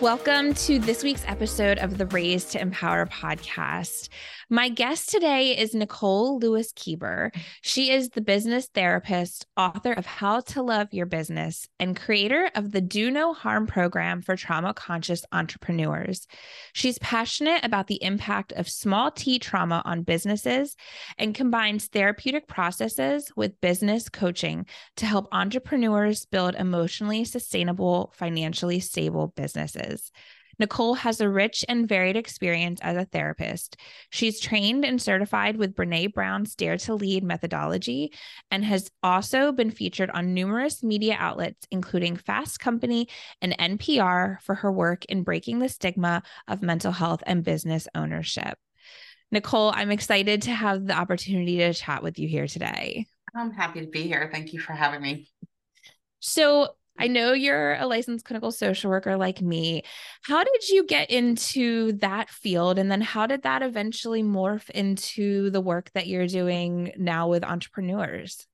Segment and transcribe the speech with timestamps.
[0.00, 4.08] Welcome to this week's episode of the Raised to Empower podcast.
[4.52, 7.30] My guest today is Nicole Lewis Keeber.
[7.62, 12.72] She is the business therapist, author of How to Love Your Business, and creator of
[12.72, 16.26] the Do No Harm program for trauma conscious entrepreneurs.
[16.72, 20.74] She's passionate about the impact of small t trauma on businesses
[21.16, 29.32] and combines therapeutic processes with business coaching to help entrepreneurs build emotionally sustainable, financially stable
[29.36, 30.10] businesses.
[30.60, 33.78] Nicole has a rich and varied experience as a therapist.
[34.10, 38.12] She's trained and certified with Brene Brown's Dare to Lead methodology
[38.50, 43.08] and has also been featured on numerous media outlets, including Fast Company
[43.40, 48.58] and NPR, for her work in breaking the stigma of mental health and business ownership.
[49.32, 53.06] Nicole, I'm excited to have the opportunity to chat with you here today.
[53.34, 54.28] I'm happy to be here.
[54.30, 55.30] Thank you for having me.
[56.18, 59.82] So, I know you're a licensed clinical social worker like me.
[60.22, 62.78] How did you get into that field?
[62.78, 67.42] And then how did that eventually morph into the work that you're doing now with
[67.42, 68.46] entrepreneurs?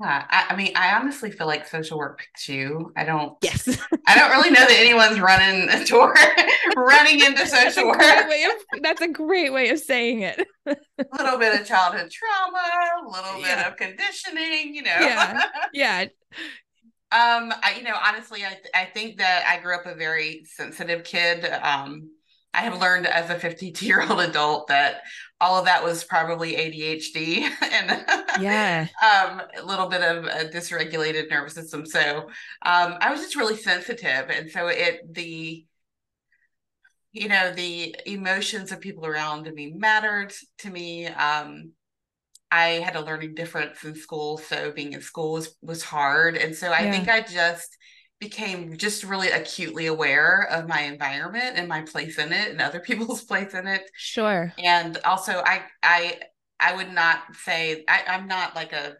[0.00, 2.92] Yeah, I, I, mean, I honestly feel like social work picks you.
[2.96, 3.36] I don't.
[3.42, 3.66] Yes.
[4.06, 6.14] I don't really know that anyone's running a tour,
[6.76, 8.00] running into social work.
[8.00, 10.46] Of, that's a great way of saying it.
[10.66, 10.76] a
[11.18, 12.62] little bit of childhood trauma,
[13.02, 13.56] a little yeah.
[13.56, 14.96] bit of conditioning, you know.
[15.00, 15.42] Yeah.
[15.72, 16.04] Yeah.
[17.10, 21.04] Um, I, you know, honestly, I, I think that I grew up a very sensitive
[21.04, 21.44] kid.
[21.62, 22.10] Um,
[22.52, 25.02] I have learned as a 52 year old adult that
[25.40, 28.04] all of that was probably ADHD and
[28.40, 31.86] yeah, um, a little bit of a dysregulated nervous system.
[31.86, 32.28] So
[32.62, 35.64] um, I was just really sensitive, and so it the
[37.12, 41.06] you know the emotions of people around me mattered to me.
[41.06, 41.72] Um,
[42.50, 46.54] I had a learning difference in school, so being in school was was hard, and
[46.54, 46.92] so I yeah.
[46.92, 47.76] think I just
[48.20, 52.80] became just really acutely aware of my environment and my place in it and other
[52.88, 53.90] people's place in it.
[53.94, 54.52] Sure.
[54.58, 56.20] And also, I I
[56.60, 58.96] I would not say I, I'm not like a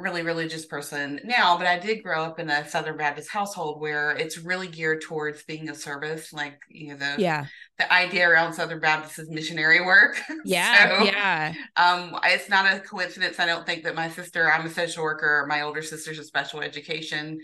[0.00, 4.12] really religious person now, but I did grow up in a Southern Baptist household where
[4.12, 7.46] it's really geared towards being a service, like you know the yeah
[7.80, 10.20] the idea around Southern Baptist is missionary work.
[10.44, 11.54] Yeah, so, yeah.
[11.76, 13.38] Um, it's not a coincidence.
[13.38, 15.44] I don't think that my sister, I'm a social worker.
[15.48, 17.38] My older sister's a special education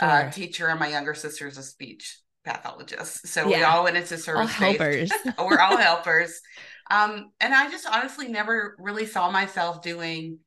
[0.00, 0.08] uh, sure.
[0.08, 3.26] uh, teacher, and my younger sister's a speech pathologist.
[3.26, 3.58] So yeah.
[3.58, 4.40] we all went into service.
[4.40, 5.10] All helpers.
[5.38, 6.40] We're all helpers.
[6.90, 10.38] Um, and I just honestly never really saw myself doing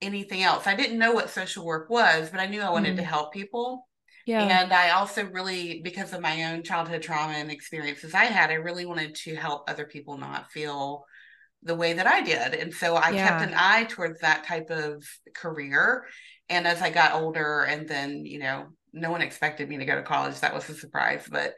[0.00, 0.66] anything else.
[0.66, 2.98] I didn't know what social work was, but I knew I wanted mm.
[2.98, 3.88] to help people.
[4.26, 4.62] Yeah.
[4.62, 8.54] And I also really, because of my own childhood trauma and experiences I had, I
[8.54, 11.04] really wanted to help other people not feel
[11.62, 12.54] the way that I did.
[12.54, 13.28] And so I yeah.
[13.28, 16.06] kept an eye towards that type of career.
[16.48, 19.96] And as I got older, and then, you know, no one expected me to go
[19.96, 20.38] to college.
[20.40, 21.26] That was a surprise.
[21.30, 21.54] But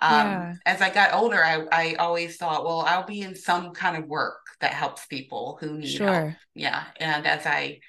[0.00, 0.54] um, yeah.
[0.64, 4.08] as I got older, I, I always thought, well, I'll be in some kind of
[4.08, 6.12] work that helps people who need sure.
[6.12, 6.34] help.
[6.54, 6.84] Yeah.
[6.98, 7.80] And as I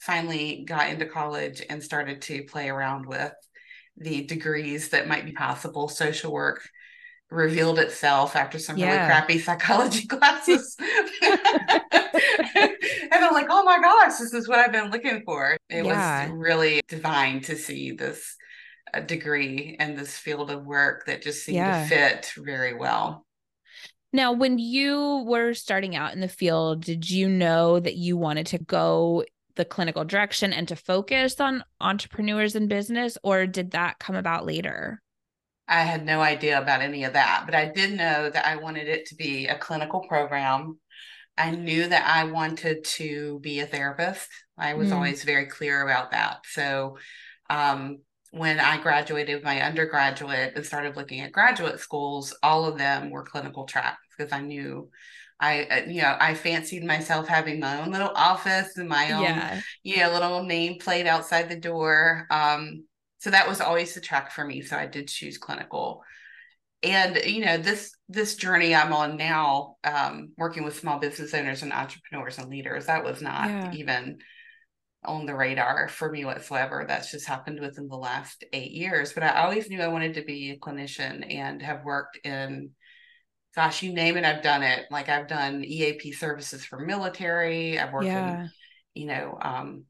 [0.00, 3.32] finally got into college and started to play around with
[3.98, 6.68] the degrees that might be possible, social work
[7.30, 8.86] revealed itself after some yeah.
[8.86, 10.76] really crappy psychology classes.
[10.80, 10.88] and
[13.12, 15.56] I'm like, oh my gosh, this is what I've been looking for.
[15.68, 16.28] It yeah.
[16.28, 18.36] was really divine to see this
[18.94, 21.82] uh, degree and this field of work that just seemed yeah.
[21.82, 23.26] to fit very well.
[24.10, 28.46] Now, when you were starting out in the field, did you know that you wanted
[28.48, 29.24] to go
[29.58, 34.46] the clinical direction and to focus on entrepreneurs and business, or did that come about
[34.46, 35.02] later?
[35.68, 38.88] I had no idea about any of that, but I did know that I wanted
[38.88, 40.78] it to be a clinical program.
[41.36, 44.30] I knew that I wanted to be a therapist.
[44.56, 44.94] I was mm.
[44.94, 46.38] always very clear about that.
[46.46, 46.96] So,
[47.50, 47.98] um,
[48.30, 53.22] when I graduated my undergraduate and started looking at graduate schools, all of them were
[53.24, 54.90] clinical tracks because I knew
[55.40, 59.22] I, uh, you know, I fancied myself having my own little office and my own,
[59.22, 59.60] yeah.
[59.84, 62.26] you know, little nameplate outside the door.
[62.30, 62.84] Um,
[63.18, 64.62] so that was always the track for me.
[64.62, 66.02] So I did choose clinical.
[66.82, 71.62] and you know this this journey i'm on now um, working with small business owners
[71.62, 73.72] and entrepreneurs and leaders that was not yeah.
[73.72, 74.18] even
[75.04, 79.22] on the radar for me whatsoever that's just happened within the last eight years but
[79.22, 82.70] i always knew i wanted to be a clinician and have worked in
[83.54, 87.92] gosh you name it i've done it like i've done eap services for military i've
[87.92, 88.42] worked yeah.
[88.42, 88.50] in
[88.94, 89.84] you know um,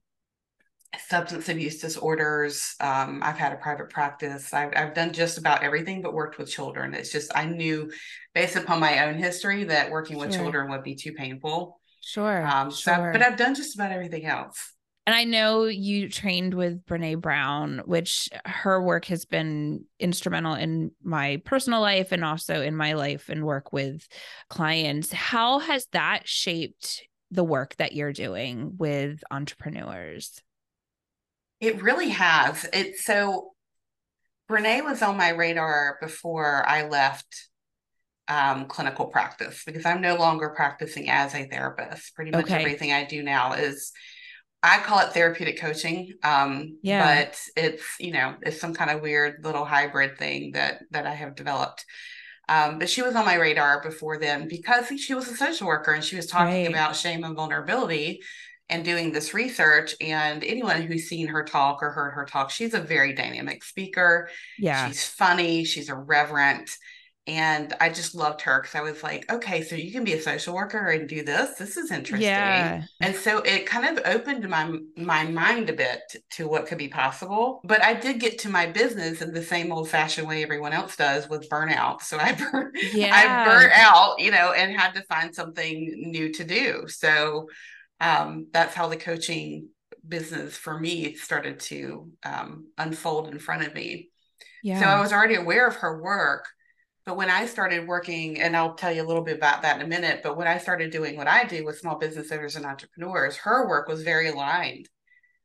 [1.06, 2.74] substance abuse disorders.
[2.80, 4.54] Um, I've had a private practice.
[4.54, 6.94] I've, I've done just about everything but worked with children.
[6.94, 7.90] It's just, I knew
[8.34, 10.42] based upon my own history that working with sure.
[10.42, 11.80] children would be too painful.
[12.00, 12.46] Sure.
[12.46, 13.12] Um, so sure.
[13.12, 14.72] but I've done just about everything else.
[15.08, 20.90] And I know you trained with Brene Brown, which her work has been instrumental in
[21.02, 24.06] my personal life and also in my life and work with
[24.50, 25.10] clients.
[25.10, 30.42] How has that shaped the work that you're doing with entrepreneurs?
[31.58, 32.68] It really has.
[32.74, 33.52] It so
[34.50, 37.48] Brene was on my radar before I left
[38.28, 42.14] um, clinical practice because I'm no longer practicing as a therapist.
[42.14, 42.56] Pretty much okay.
[42.56, 43.90] everything I do now is
[44.62, 46.14] I call it therapeutic coaching.
[46.22, 47.24] Um, yeah.
[47.26, 51.14] but it's, you know, it's some kind of weird little hybrid thing that that I
[51.14, 51.84] have developed.
[52.48, 55.92] Um, but she was on my radar before then because she was a social worker
[55.92, 56.68] and she was talking right.
[56.70, 58.20] about shame and vulnerability
[58.70, 62.74] and doing this research and anyone who's seen her talk or heard her talk she's
[62.74, 64.28] a very dynamic speaker
[64.58, 66.70] yeah she's funny she's irreverent
[67.28, 70.20] and i just loved her because i was like okay so you can be a
[70.20, 72.82] social worker and do this this is interesting yeah.
[73.00, 76.88] and so it kind of opened my my mind a bit to what could be
[76.88, 80.72] possible but i did get to my business in the same old fashioned way everyone
[80.72, 83.14] else does with burnout so i burnt yeah.
[83.14, 87.46] i burnt out you know and had to find something new to do so
[88.00, 89.68] um, that's how the coaching
[90.06, 94.10] business for me started to um, unfold in front of me.
[94.62, 94.80] Yeah.
[94.80, 96.46] So I was already aware of her work.
[97.08, 99.82] But when I started working, and I'll tell you a little bit about that in
[99.82, 102.66] a minute, but when I started doing what I do with small business owners and
[102.66, 104.90] entrepreneurs, her work was very aligned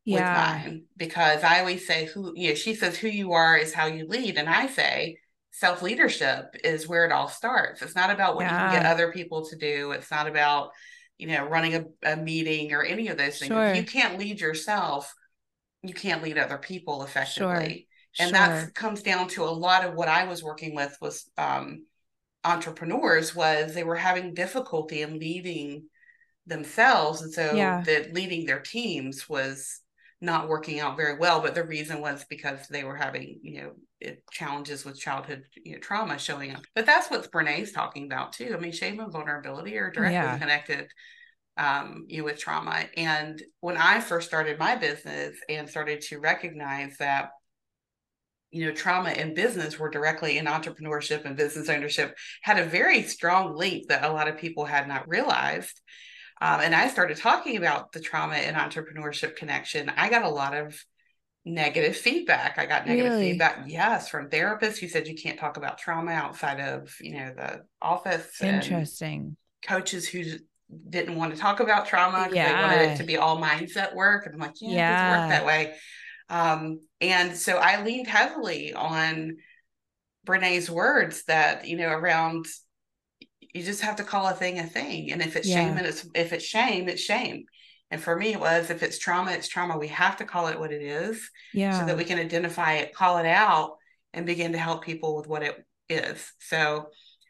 [0.03, 0.57] yeah.
[0.57, 3.73] with mine because I always say, who, you know, she says, who you are is
[3.73, 4.37] how you lead.
[4.37, 5.19] And I say,
[5.51, 7.81] self leadership is where it all starts.
[7.81, 8.65] It's not about what yeah.
[8.65, 10.71] you can get other people to do, it's not about,
[11.17, 13.53] you know, running a, a meeting or any of those things.
[13.53, 13.67] Sure.
[13.67, 15.15] If you can't lead yourself,
[15.81, 17.63] you can't lead other people effectively.
[17.63, 17.77] Sure.
[18.19, 18.39] And sure.
[18.39, 21.85] that comes down to a lot of what I was working with was um,
[22.43, 25.85] entrepreneurs was they were having difficulty in leading
[26.45, 27.21] themselves.
[27.21, 27.81] And so yeah.
[27.81, 29.79] that leading their teams was
[30.21, 31.41] not working out very well.
[31.41, 35.73] But the reason was because they were having, you know, it, challenges with childhood you
[35.73, 36.61] know, trauma showing up.
[36.75, 38.53] But that's what Brene's talking about too.
[38.55, 40.37] I mean, shame and vulnerability are directly yeah.
[40.37, 40.87] connected
[41.57, 42.85] um, you know, with trauma.
[42.97, 47.29] And when I first started my business and started to recognize that,
[48.53, 53.03] you know, trauma and business were directly in entrepreneurship and business ownership had a very
[53.03, 55.81] strong link that a lot of people had not realized.
[56.39, 59.91] Um, and I started talking about the trauma and entrepreneurship connection.
[59.97, 60.79] I got a lot of
[61.45, 62.59] negative feedback.
[62.59, 63.31] I got negative really?
[63.31, 67.33] feedback, yes, from therapists who said you can't talk about trauma outside of, you know,
[67.35, 68.39] the office.
[68.41, 69.35] Interesting.
[69.65, 70.23] coaches who
[70.89, 72.47] didn't want to talk about trauma because yeah.
[72.47, 74.25] they wanted it to be all mindset work.
[74.25, 74.75] And I'm like, yeah, yeah.
[74.75, 75.75] it doesn't work that way.
[76.29, 79.37] Um, and so I leaned heavily on
[80.25, 82.45] Brene's words that, you know, around
[83.53, 85.11] you just have to call a thing a thing.
[85.11, 85.55] And if it's yeah.
[85.55, 87.45] shame and it's if it's shame, it's shame.
[87.91, 89.77] And for me, it was if it's trauma, it's trauma.
[89.77, 91.29] We have to call it what it is.
[91.53, 91.79] Yeah.
[91.79, 93.75] So that we can identify it, call it out,
[94.13, 96.31] and begin to help people with what it is.
[96.39, 96.87] So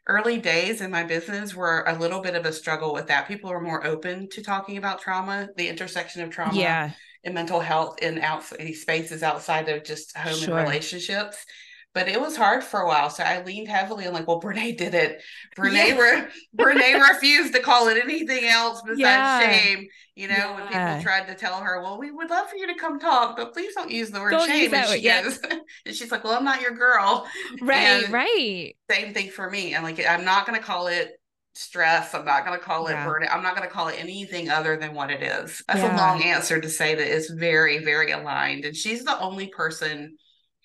[0.07, 3.27] early days in my business were a little bit of a struggle with that.
[3.27, 6.91] People were more open to talking about trauma, the intersection of trauma yeah.
[7.23, 10.57] And mental health in outside spaces outside of just home sure.
[10.57, 11.45] and relationships
[11.93, 13.09] but it was hard for a while.
[13.09, 15.21] So I leaned heavily on like, well, Brene did it.
[15.55, 15.97] Brene, yeah.
[15.97, 16.27] re-
[16.57, 19.39] Brene refused to call it anything else besides yeah.
[19.39, 19.87] shame.
[20.15, 20.55] You know, yeah.
[20.55, 23.35] when people tried to tell her, well, we would love for you to come talk,
[23.35, 24.73] but please don't use the word don't shame.
[24.73, 25.39] And she goes,
[25.85, 27.27] and she's like, well, I'm not your girl.
[27.61, 28.75] Right, and right.
[28.89, 29.75] Same thing for me.
[29.75, 31.11] I'm like, I'm not going to call it
[31.53, 32.13] stress.
[32.13, 33.05] I'm not going to call it yeah.
[33.05, 33.33] burnout.
[33.33, 35.63] I'm not going to call it anything other than what it is.
[35.67, 35.95] That's yeah.
[35.95, 38.65] a long answer to say that it's very, very aligned.
[38.65, 40.17] And she's the only person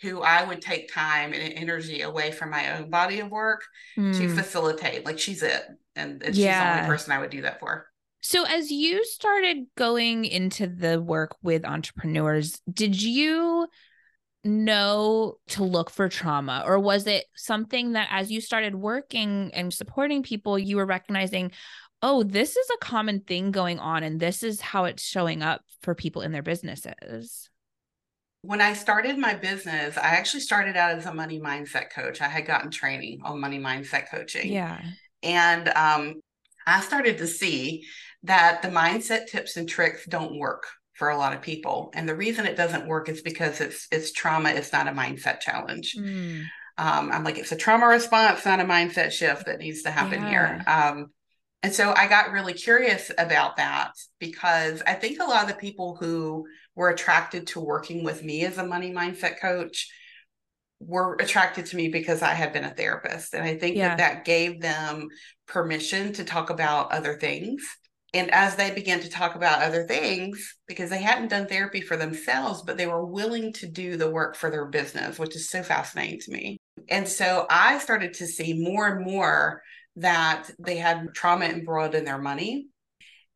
[0.02, 3.62] who I would take time and energy away from my own body of work
[3.96, 4.16] mm.
[4.16, 4.36] to hmm.
[4.36, 5.04] facilitate.
[5.04, 5.64] Like she's it.
[5.96, 6.52] And, and yeah.
[6.52, 7.86] she's the only person I would do that for.
[8.20, 13.68] So, as you started going into the work with entrepreneurs, did you
[14.44, 19.72] know to look for trauma, or was it something that as you started working and
[19.72, 21.50] supporting people, you were recognizing,
[22.02, 25.62] oh, this is a common thing going on, and this is how it's showing up
[25.82, 27.50] for people in their businesses?
[28.42, 32.20] When I started my business, I actually started out as a money mindset coach.
[32.20, 34.52] I had gotten training on money mindset coaching.
[34.52, 34.80] Yeah.
[35.24, 36.20] And um,
[36.64, 37.84] I started to see
[38.22, 40.66] that the mindset tips and tricks don't work
[40.98, 41.90] for a lot of people.
[41.94, 45.40] And the reason it doesn't work is because it's it's trauma, it's not a mindset
[45.40, 45.94] challenge.
[45.96, 46.42] Mm.
[46.76, 50.22] Um, I'm like, it's a trauma response, not a mindset shift that needs to happen
[50.22, 50.28] yeah.
[50.28, 50.64] here.
[50.66, 51.06] Um,
[51.62, 55.54] and so I got really curious about that because I think a lot of the
[55.54, 59.88] people who were attracted to working with me as a money mindset coach
[60.80, 63.34] were attracted to me because I had been a therapist.
[63.34, 63.96] And I think yeah.
[63.96, 65.08] that that gave them
[65.46, 67.64] permission to talk about other things.
[68.14, 71.96] And as they began to talk about other things, because they hadn't done therapy for
[71.96, 75.62] themselves, but they were willing to do the work for their business, which is so
[75.62, 76.58] fascinating to me.
[76.88, 79.62] And so I started to see more and more
[79.96, 82.68] that they had trauma embroiled in their money.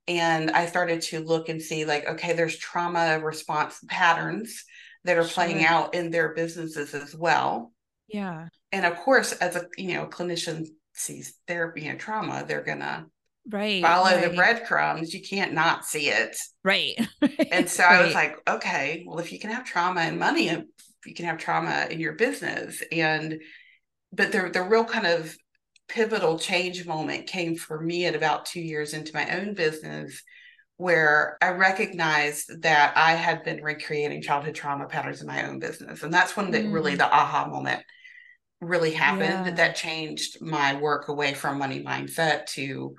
[0.09, 4.65] And I started to look and see, like, okay, there's trauma response patterns
[5.05, 5.33] that are sure.
[5.33, 7.73] playing out in their businesses as well.
[8.09, 8.49] Yeah.
[8.73, 13.07] And of course, as a you know, clinician sees therapy and trauma, they're gonna
[13.51, 14.31] right follow right.
[14.31, 15.13] the breadcrumbs.
[15.13, 16.37] You can't not see it.
[16.65, 16.95] Right.
[17.51, 18.01] and so right.
[18.01, 20.51] I was like, okay, well, if you can have trauma and money,
[21.05, 22.83] you can have trauma in your business.
[22.93, 23.41] And
[24.13, 25.35] but the the real kind of
[25.89, 30.23] pivotal change moment came for me at about two years into my own business
[30.79, 36.03] where I recognized that I had been recreating childhood trauma patterns in my own business.
[36.03, 36.73] And that's when the, mm.
[36.73, 37.83] really the aha moment
[38.61, 39.55] really happened yeah.
[39.55, 42.97] that changed my work away from money mindset to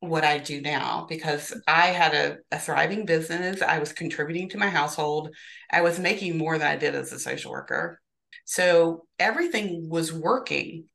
[0.00, 1.58] what I do now because mm-hmm.
[1.68, 3.62] I had a, a, thriving business.
[3.62, 5.34] I was contributing to my household.
[5.70, 8.00] I was making more than I did as a social worker.
[8.46, 10.86] So everything was working,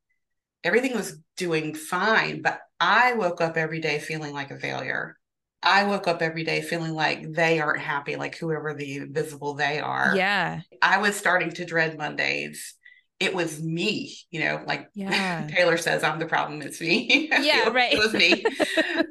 [0.62, 2.42] everything was doing fine.
[2.42, 5.16] But I woke up every day feeling like a failure.
[5.62, 9.80] I woke up every day feeling like they aren't happy, like whoever the visible they
[9.80, 10.14] are.
[10.14, 10.60] Yeah.
[10.82, 12.74] I was starting to dread Mondays.
[13.18, 15.46] It was me, you know, like yeah.
[15.50, 17.30] Taylor says, I'm the problem, it's me.
[17.30, 17.92] Yeah, it, right.
[17.92, 18.44] It was me.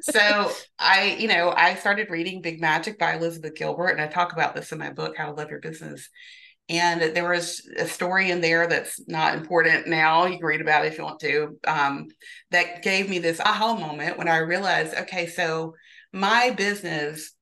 [0.00, 4.32] so I, you know, I started reading Big Magic by Elizabeth Gilbert, and I talk
[4.32, 6.08] about this in my book, How to Love Your Business.
[6.68, 10.26] And there was a story in there that's not important now.
[10.26, 11.56] You can read about it if you want to.
[11.66, 12.08] Um,
[12.50, 15.74] that gave me this aha moment when I realized, okay, so
[16.12, 17.32] my business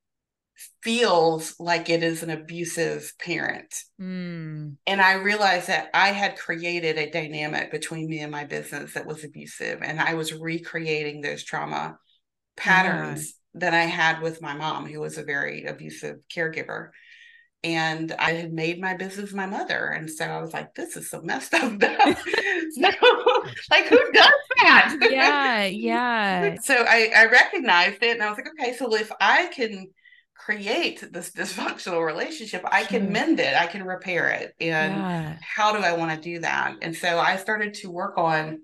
[0.85, 3.73] feels like it is an abusive parent.
[3.99, 4.75] Mm.
[4.85, 9.07] And I realized that I had created a dynamic between me and my business that
[9.07, 9.79] was abusive.
[9.81, 11.97] And I was recreating those trauma
[12.55, 13.61] patterns yeah.
[13.61, 16.89] that I had with my mom, who was a very abusive caregiver
[17.63, 19.87] and I had made my business my mother.
[19.87, 21.71] And so I was like, this is so messed up.
[21.81, 22.89] so,
[23.71, 24.95] like, who does that?
[25.09, 26.55] Yeah, yeah.
[26.61, 29.87] so I, I recognized it and I was like, okay, so if I can
[30.45, 34.53] create this dysfunctional relationship, I can mend it, I can repair it.
[34.61, 35.37] And yeah.
[35.41, 36.75] how do I want to do that?
[36.83, 38.61] And so I started to work on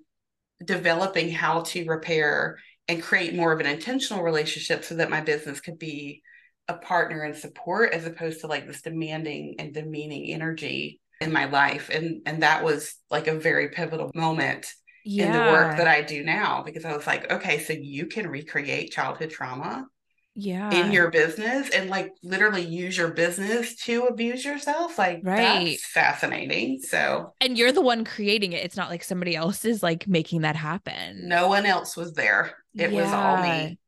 [0.64, 5.60] developing how to repair and create more of an intentional relationship so that my business
[5.60, 6.22] could be
[6.68, 11.46] a partner and support as opposed to like this demanding and demeaning energy in my
[11.46, 14.72] life and and that was like a very pivotal moment
[15.04, 15.26] yeah.
[15.26, 18.28] in the work that I do now because I was like okay so you can
[18.28, 19.86] recreate childhood trauma
[20.34, 25.66] yeah in your business and like literally use your business to abuse yourself like right
[25.66, 29.82] that's fascinating so and you're the one creating it it's not like somebody else is
[29.82, 33.02] like making that happen no one else was there it yeah.
[33.02, 33.78] was all me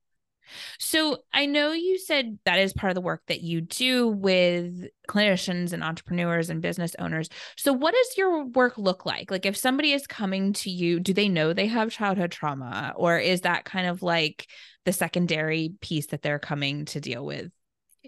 [0.78, 4.86] so I know you said that is part of the work that you do with
[5.08, 7.28] clinicians and entrepreneurs and business owners.
[7.56, 9.30] So what does your work look like?
[9.30, 13.18] Like if somebody is coming to you, do they know they have childhood trauma or
[13.18, 14.46] is that kind of like
[14.84, 17.50] the secondary piece that they're coming to deal with,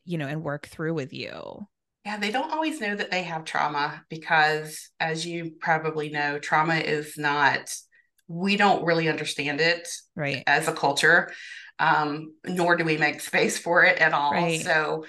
[0.04, 1.66] you know, and work through with you?
[2.04, 6.76] Yeah, they don't always know that they have trauma because, as you probably know, trauma
[6.76, 7.74] is not,
[8.28, 10.42] we don't really understand it right.
[10.46, 11.30] as a culture
[11.78, 14.32] um, nor do we make space for it at all.
[14.32, 14.60] Right.
[14.60, 15.04] So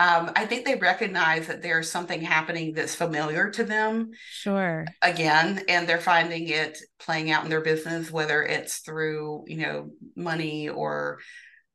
[0.00, 4.12] um, I think they recognize that there's something happening that's familiar to them.
[4.30, 4.86] Sure.
[5.02, 9.90] Again, and they're finding it playing out in their business, whether it's through, you know,
[10.16, 11.18] money or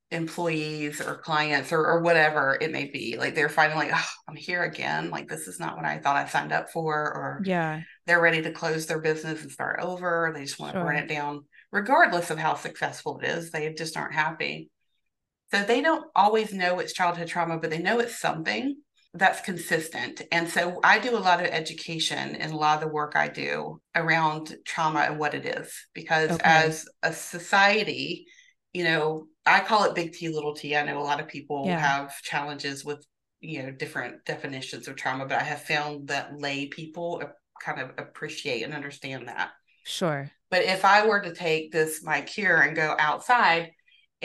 [0.09, 3.15] employees or clients or, or whatever it may be.
[3.15, 5.11] Like they're finding like, oh, I'm here again.
[5.11, 6.95] Like this is not what I thought I signed up for.
[6.95, 10.31] Or yeah, they're ready to close their business and start over.
[10.33, 10.81] They just want sure.
[10.81, 13.51] to burn it down regardless of how successful it is.
[13.51, 14.71] They just aren't happy.
[15.51, 18.75] So they don't always know it's childhood trauma, but they know it's something
[19.13, 20.21] that's consistent.
[20.31, 23.29] And so I do a lot of education and a lot of the work I
[23.29, 26.41] do around trauma and what it is, because okay.
[26.43, 28.25] as a society,
[28.73, 30.75] you know, I call it big T, little t.
[30.75, 31.79] I know a lot of people yeah.
[31.79, 33.05] have challenges with
[33.39, 37.21] you know different definitions of trauma, but I have found that lay people
[37.63, 39.51] kind of appreciate and understand that.
[39.85, 40.29] Sure.
[40.49, 43.71] But if I were to take this my cure and go outside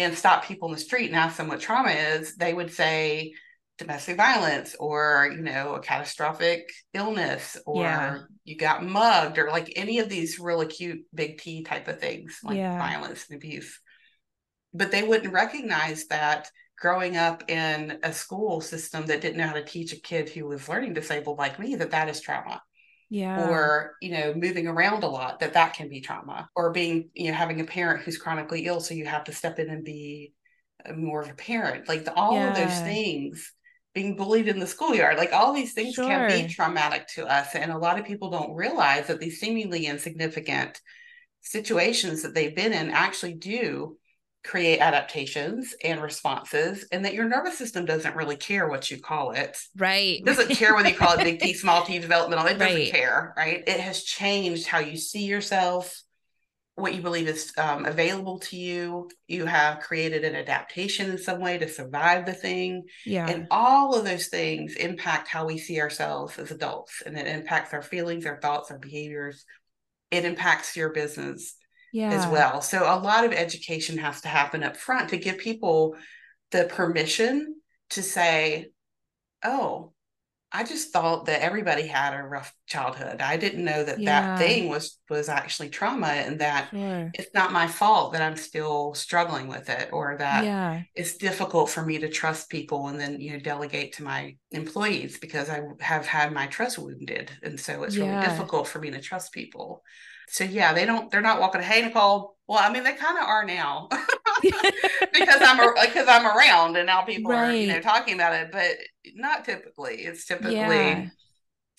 [0.00, 3.35] and stop people in the street and ask them what trauma is, they would say
[3.78, 8.19] domestic violence or you know a catastrophic illness or yeah.
[8.45, 12.40] you got mugged or like any of these real acute big T type of things
[12.45, 12.76] like yeah.
[12.76, 13.80] violence and abuse.
[14.75, 19.54] But they wouldn't recognize that growing up in a school system that didn't know how
[19.54, 22.61] to teach a kid who was learning disabled like me that that is trauma
[23.11, 27.11] yeah or you know moving around a lot that that can be trauma or being
[27.12, 29.85] you know having a parent who's chronically ill so you have to step in and
[29.85, 30.33] be
[30.88, 32.50] uh, more of a parent like the, all yeah.
[32.50, 33.52] of those things
[33.95, 36.07] being bullied in the schoolyard like all these things sure.
[36.07, 39.87] can be traumatic to us and a lot of people don't realize that these seemingly
[39.87, 40.81] insignificant
[41.40, 43.97] situations that they've been in actually do
[44.42, 49.32] create adaptations and responses and that your nervous system doesn't really care what you call
[49.32, 49.56] it.
[49.76, 50.18] Right.
[50.20, 52.90] It doesn't care whether you call it big t small t developmental it doesn't right.
[52.90, 53.62] care right?
[53.66, 56.02] It has changed how you see yourself
[56.80, 59.11] what you believe is um, available to you.
[59.28, 62.85] You have created an adaptation in some way to survive the thing.
[63.04, 63.28] Yeah.
[63.28, 67.75] And all of those things impact how we see ourselves as adults and it impacts
[67.75, 69.44] our feelings our thoughts our behaviors.
[70.11, 71.54] It impacts your business
[71.92, 72.11] yeah.
[72.11, 72.61] as well.
[72.61, 75.97] So a lot of education has to happen up front to give people
[76.50, 77.56] the permission
[77.90, 78.70] to say,
[79.44, 79.92] oh,
[80.52, 83.20] I just thought that everybody had a rough childhood.
[83.20, 84.37] I didn't know that yeah.
[84.37, 87.11] that thing was was actually trauma and that sure.
[87.14, 90.82] it's not my fault that I'm still struggling with it or that yeah.
[90.97, 95.18] it's difficult for me to trust people and then you know delegate to my employees
[95.18, 98.06] because I have had my trust wounded and so it's yeah.
[98.06, 99.85] really difficult for me to trust people
[100.31, 101.11] so yeah, they don't.
[101.11, 101.61] They're not walking.
[101.61, 102.37] Hey, Nicole.
[102.47, 103.89] Well, I mean, they kind of are now
[105.13, 107.49] because I'm because I'm around, and now people right.
[107.49, 108.77] are you know talking about it, but
[109.15, 109.97] not typically.
[109.97, 110.57] It's typically.
[110.57, 111.07] Yeah.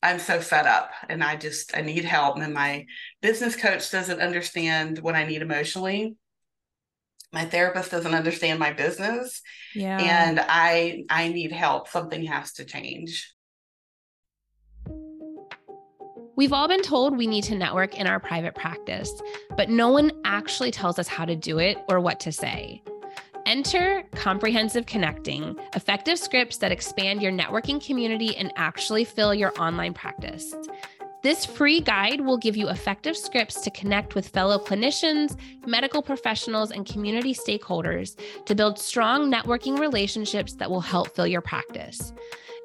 [0.03, 2.87] I'm so fed up and I just I need help and my
[3.21, 6.15] business coach doesn't understand what I need emotionally.
[7.31, 9.43] My therapist doesn't understand my business.
[9.75, 9.99] Yeah.
[9.99, 11.87] And I I need help.
[11.87, 13.31] Something has to change.
[16.37, 19.21] We've all been told we need to network in our private practice,
[19.57, 22.81] but no one actually tells us how to do it or what to say.
[23.45, 29.93] Enter Comprehensive Connecting, effective scripts that expand your networking community and actually fill your online
[29.93, 30.55] practice.
[31.21, 36.71] This free guide will give you effective scripts to connect with fellow clinicians, medical professionals,
[36.71, 42.13] and community stakeholders to build strong networking relationships that will help fill your practice.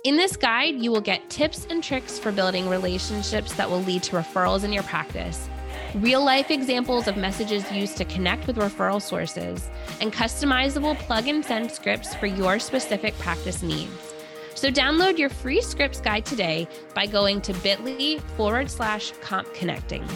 [0.05, 4.05] In this guide, you will get tips and tricks for building relationships that will lead
[4.05, 5.49] to referrals in your practice,
[5.97, 9.69] real life examples of messages used to connect with referral sources,
[10.01, 14.15] and customizable plug and send scripts for your specific practice needs.
[14.55, 20.07] So download your free scripts guide today by going to bit.ly forward slash comp connecting.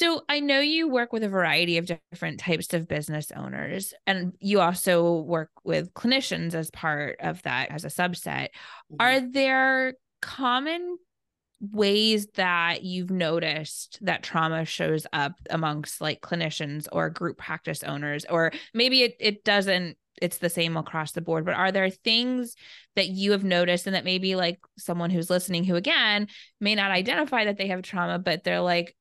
[0.00, 4.32] So I know you work with a variety of different types of business owners, and
[4.40, 8.48] you also work with clinicians as part of that as a subset.
[8.48, 8.96] Mm-hmm.
[8.98, 10.96] Are there common
[11.60, 18.24] ways that you've noticed that trauma shows up amongst like clinicians or group practice owners
[18.30, 22.54] or maybe it, it doesn't it's the same across the board but are there things
[22.96, 26.26] that you have noticed and that maybe like someone who's listening who again
[26.62, 28.96] may not identify that they have trauma but they're like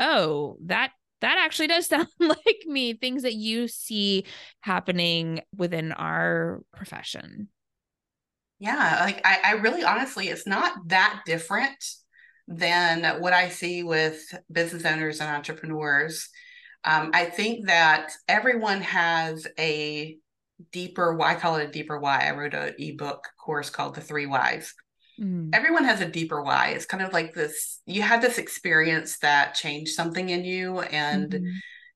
[0.00, 4.26] oh, that that actually does sound like me, things that you see
[4.60, 7.48] happening within our profession.
[8.58, 11.84] Yeah, like I, I really honestly, it's not that different
[12.46, 16.28] than what I see with business owners and entrepreneurs.
[16.84, 20.18] Um, I think that everyone has a
[20.72, 22.26] deeper why call it a deeper why.
[22.28, 24.74] I wrote an ebook course called The Three Whys.
[25.20, 25.50] Mm.
[25.52, 26.68] Everyone has a deeper why.
[26.68, 31.30] It's kind of like this you had this experience that changed something in you and
[31.30, 31.50] mm-hmm.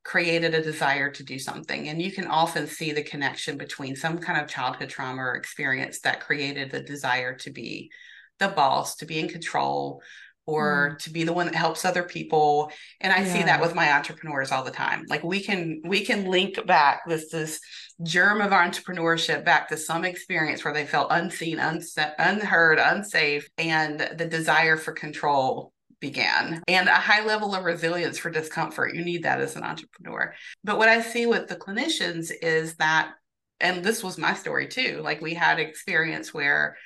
[0.04, 1.88] created a desire to do something.
[1.88, 6.00] And you can often see the connection between some kind of childhood trauma or experience
[6.00, 7.90] that created the desire to be
[8.38, 10.02] the boss, to be in control,
[10.48, 10.98] or mm.
[10.98, 13.32] to be the one that helps other people and i yeah.
[13.32, 17.02] see that with my entrepreneurs all the time like we can we can link back
[17.06, 17.60] this this
[18.02, 24.00] germ of entrepreneurship back to some experience where they felt unseen unse- unheard unsafe and
[24.16, 29.24] the desire for control began and a high level of resilience for discomfort you need
[29.24, 30.32] that as an entrepreneur
[30.64, 33.12] but what i see with the clinicians is that
[33.60, 36.76] and this was my story too like we had experience where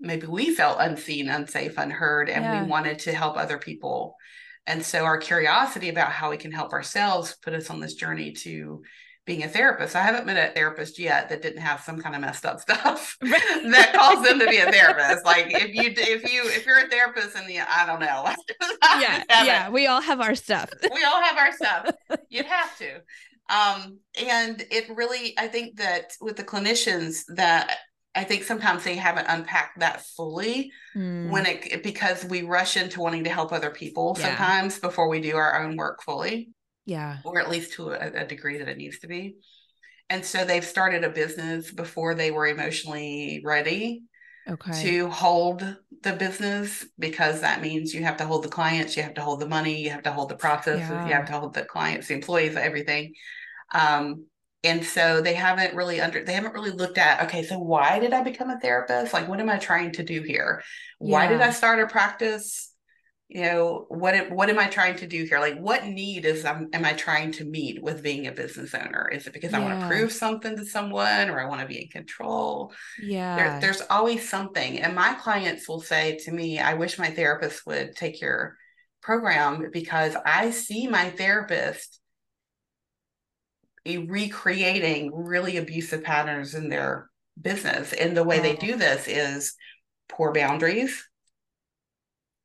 [0.00, 2.62] maybe we felt unseen, unsafe, unheard, and yeah.
[2.62, 4.16] we wanted to help other people.
[4.66, 8.32] And so our curiosity about how we can help ourselves put us on this journey
[8.32, 8.82] to
[9.26, 9.94] being a therapist.
[9.94, 13.16] I haven't met a therapist yet that didn't have some kind of messed up stuff
[13.20, 15.24] that caused them to be a therapist.
[15.24, 18.32] Like if you if you if you're a therapist and the I don't know.
[19.00, 20.70] yeah, yeah, we all have our stuff.
[20.82, 21.90] we all have our stuff.
[22.28, 23.02] You'd have to.
[23.50, 27.76] Um, and it really, I think that with the clinicians that
[28.14, 31.30] I think sometimes they haven't unpacked that fully mm.
[31.30, 34.26] when it because we rush into wanting to help other people yeah.
[34.26, 36.50] sometimes before we do our own work fully.
[36.86, 37.18] Yeah.
[37.24, 39.36] Or at least to a, a degree that it needs to be.
[40.08, 44.02] And so they've started a business before they were emotionally ready
[44.48, 44.82] okay.
[44.82, 49.14] to hold the business because that means you have to hold the clients, you have
[49.14, 51.06] to hold the money, you have to hold the processes, yeah.
[51.06, 53.14] you have to hold the clients, the employees, everything.
[53.72, 54.26] Um,
[54.62, 58.12] and so they haven't really under they haven't really looked at okay so why did
[58.12, 59.12] i become a therapist?
[59.12, 60.62] Like what am i trying to do here?
[61.00, 61.12] Yeah.
[61.12, 62.66] why did i start a practice?
[63.28, 65.38] You know what what am i trying to do here?
[65.38, 69.08] Like what need is um, am i trying to meet with being a business owner?
[69.10, 69.60] Is it because yeah.
[69.60, 72.72] i want to prove something to someone or i want to be in control?
[73.02, 73.36] Yeah.
[73.36, 74.80] there, there's always something.
[74.80, 78.56] And my clients will say to me i wish my therapist would take your
[79.00, 81.99] program because i see my therapist
[83.86, 87.92] recreating really abusive patterns in their business.
[87.92, 88.42] And the way oh.
[88.42, 89.54] they do this is
[90.08, 91.08] poor boundaries,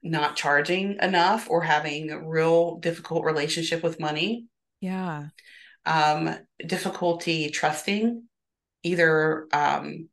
[0.02, 4.46] not charging enough or having a real difficult relationship with money.
[4.82, 5.28] Yeah.
[5.86, 8.24] Um, difficulty trusting
[8.84, 10.10] either um,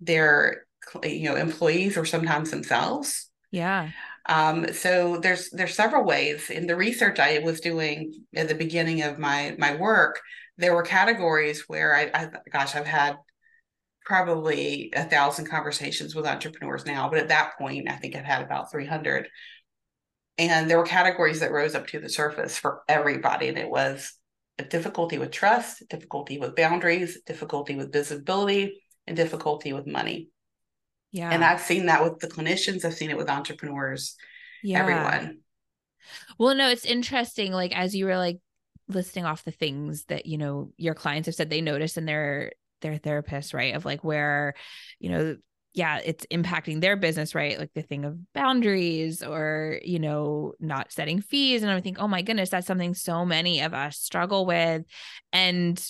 [0.00, 0.66] their
[1.02, 3.30] you know employees or sometimes themselves.
[3.50, 3.90] Yeah.
[4.28, 9.02] Um, so there's there's several ways in the research I was doing at the beginning
[9.02, 10.20] of my my work
[10.58, 13.16] there were categories where I, I gosh, I've had
[14.04, 18.42] probably a thousand conversations with entrepreneurs now, but at that point, I think I've had
[18.42, 19.28] about 300.
[20.38, 23.48] And there were categories that rose up to the surface for everybody.
[23.48, 24.12] And it was
[24.58, 30.28] a difficulty with trust, difficulty with boundaries, difficulty with visibility, and difficulty with money.
[31.10, 31.30] Yeah.
[31.30, 34.16] And I've seen that with the clinicians, I've seen it with entrepreneurs,
[34.62, 34.80] yeah.
[34.80, 35.40] everyone.
[36.38, 37.52] Well, no, it's interesting.
[37.52, 38.38] Like, as you were like
[38.88, 42.52] listing off the things that you know your clients have said they notice in their
[42.82, 43.74] their therapist right?
[43.74, 44.54] Of like where
[44.98, 45.36] you know
[45.74, 47.58] yeah it's impacting their business right?
[47.58, 51.62] Like the thing of boundaries or you know not setting fees.
[51.62, 54.84] And i think oh my goodness that's something so many of us struggle with.
[55.32, 55.84] And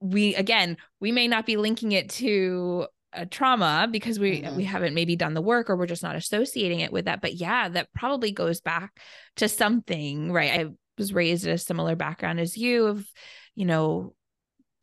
[0.00, 4.56] we again we may not be linking it to a trauma because we mm-hmm.
[4.56, 7.20] we haven't maybe done the work or we're just not associating it with that.
[7.20, 8.98] But yeah that probably goes back
[9.36, 10.60] to something right?
[10.60, 10.66] I
[10.98, 13.06] was raised in a similar background as you of
[13.54, 14.14] you know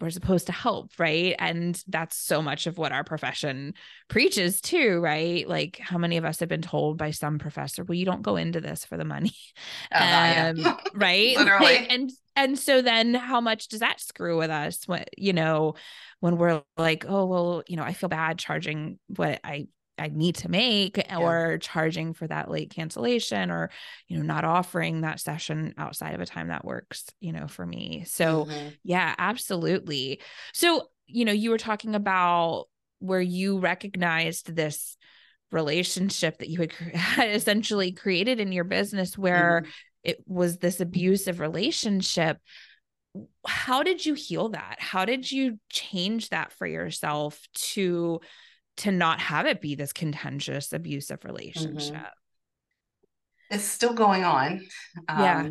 [0.02, 1.36] we're supposed to help right?
[1.40, 3.74] And that's so much of what our profession
[4.10, 5.48] preaches too right?
[5.48, 8.36] Like how many of us have been told by some professor well you don't go
[8.36, 9.34] into this for the money.
[9.92, 11.38] Uh, um, right?
[11.38, 11.88] Literally.
[11.90, 15.76] and and so then how much does that screw with us when you know
[16.20, 20.36] when we're like oh well you know i feel bad charging what i I need
[20.36, 21.18] to make yeah.
[21.18, 23.70] or charging for that late cancellation or
[24.08, 27.66] you know not offering that session outside of a time that works you know for
[27.66, 28.70] me so mm-hmm.
[28.84, 30.22] yeah absolutely
[30.54, 32.66] so you know you were talking about
[33.00, 34.98] where you recognized this
[35.52, 39.72] relationship that you had, had essentially created in your business where mm-hmm.
[40.04, 42.38] it was this abusive relationship
[43.48, 48.20] how did you heal that how did you change that for yourself to
[48.78, 51.94] to not have it be this contentious abusive relationship.
[51.96, 53.56] Mm-hmm.
[53.56, 54.66] it's still going on.
[55.08, 55.50] Um, yeah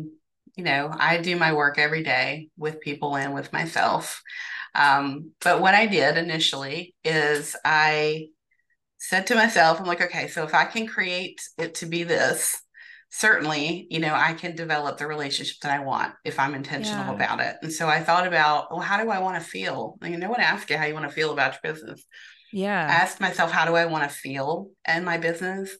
[0.55, 4.21] you know i do my work every day with people and with myself.
[4.73, 8.27] Um, but what i did initially is i
[8.97, 12.61] said to myself i'm like okay so if i can create it to be this
[13.09, 17.13] certainly you know i can develop the relationship that i want if i'm intentional yeah.
[17.13, 17.55] about it.
[17.61, 20.41] And so i thought about well how do i want to feel mean, no one
[20.41, 22.03] asks you how you want to feel about your business
[22.55, 22.87] yeah.
[22.89, 25.75] Ask myself, how do I want to feel in my business?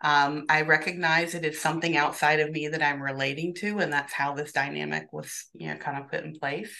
[0.00, 4.14] Um, I recognize it is something outside of me that I'm relating to, and that's
[4.14, 6.74] how this dynamic was, you know, kind of put in place.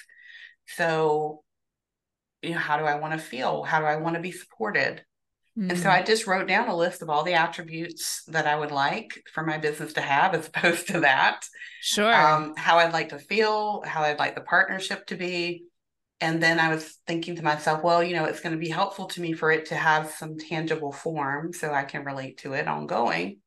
[0.66, 1.42] So,
[2.40, 3.64] you know, how do I want to feel?
[3.64, 5.04] How do I want to be supported?
[5.58, 5.72] Mm-hmm.
[5.72, 6.06] And so I mm.
[6.06, 9.58] just wrote down a list of all the attributes that I would like for my
[9.58, 11.44] business to have, as opposed to that.
[11.82, 12.14] Sure.
[12.14, 15.64] Um, how I'd like to feel, how I'd like the partnership to be,
[16.20, 19.06] and then I was thinking to myself, well, you know, it's going to be helpful
[19.06, 22.68] to me for it to have some tangible form so I can relate to it
[22.68, 23.40] ongoing.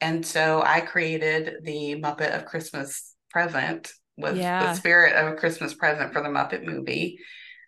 [0.00, 4.66] And so I created the Muppet of Christmas Present with yeah.
[4.66, 7.18] the spirit of a Christmas present for the Muppet movie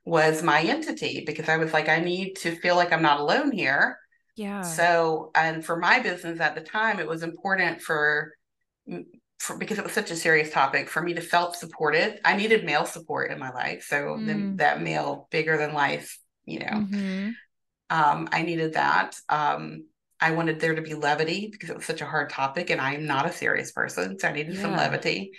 [0.04, 3.50] was my entity because I was like, I need to feel like I'm not alone
[3.52, 3.98] here.
[4.36, 4.62] Yeah.
[4.62, 8.34] So, and for my business at the time, it was important for
[9.38, 12.20] for, because it was such a serious topic for me to felt supported.
[12.24, 13.86] I needed male support in my life.
[13.88, 14.26] So mm.
[14.26, 17.30] then that male bigger than life, you know, mm-hmm.
[17.90, 19.16] um, I needed that.
[19.28, 19.86] Um,
[20.20, 23.06] I wanted there to be levity because it was such a hard topic and I'm
[23.06, 24.18] not a serious person.
[24.18, 24.62] So I needed yeah.
[24.62, 25.32] some levity.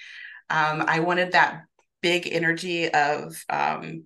[0.49, 1.63] Um, I wanted that
[2.01, 4.03] big energy of um,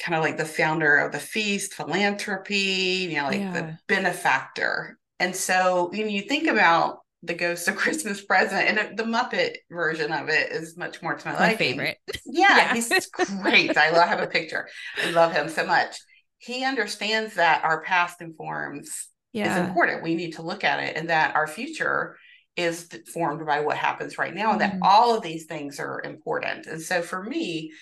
[0.00, 3.52] kind of like the founder of the feast, philanthropy, you know, like yeah.
[3.52, 4.98] the benefactor.
[5.18, 10.12] And so when you think about the Ghost of Christmas Present, and the Muppet version
[10.12, 11.58] of it is much more to my, my liking.
[11.58, 11.98] favorite.
[12.32, 12.74] Yeah, yeah.
[12.74, 13.76] he's great.
[13.76, 14.68] I love, have a picture.
[15.02, 15.96] I love him so much.
[16.38, 19.52] He understands that our past informs yeah.
[19.52, 20.04] is important.
[20.04, 22.16] We need to look at it, and that our future
[22.56, 24.78] is formed by what happens right now, and mm-hmm.
[24.78, 26.66] that all of these things are important.
[26.66, 27.72] And so for me,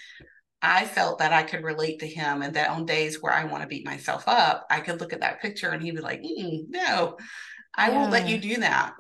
[0.61, 3.63] I felt that I could relate to him, and that on days where I want
[3.63, 6.65] to beat myself up, I could look at that picture and he'd be like, mm,
[6.69, 7.17] "No,
[7.77, 7.97] I yeah.
[7.97, 8.95] won't let you do that."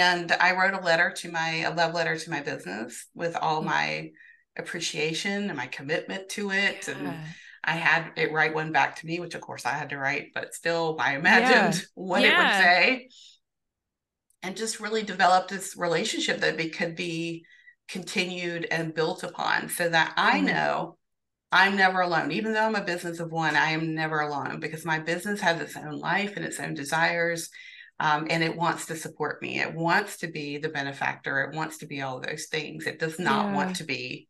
[0.00, 3.62] And I wrote a letter to my a love letter to my business with all
[3.62, 3.66] mm.
[3.66, 4.10] my
[4.56, 6.94] appreciation and my commitment to it, yeah.
[6.94, 7.16] and
[7.64, 10.28] I had it write one back to me, which of course I had to write,
[10.34, 11.86] but still I imagined yeah.
[11.94, 13.08] what it would say,
[14.42, 17.44] and just really developed this relationship that could be
[17.88, 20.44] continued and built upon so that I mm.
[20.44, 20.98] know
[21.52, 22.32] I'm never alone.
[22.32, 25.60] Even though I'm a business of one, I am never alone because my business has
[25.60, 27.48] its own life and its own desires.
[28.00, 29.60] Um, and it wants to support me.
[29.60, 31.42] It wants to be the benefactor.
[31.42, 32.86] It wants to be all those things.
[32.86, 33.54] It does not yeah.
[33.54, 34.28] want to be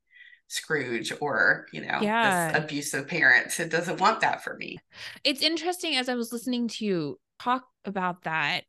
[0.48, 2.54] Scrooge or, you know, yeah.
[2.54, 3.58] abusive parents.
[3.58, 4.78] It doesn't want that for me.
[5.24, 8.64] It's interesting as I was listening to you talk about that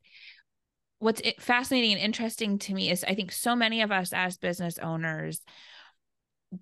[0.99, 4.79] what's fascinating and interesting to me is I think so many of us as business
[4.79, 5.41] owners,